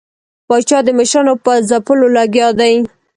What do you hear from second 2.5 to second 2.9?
دی.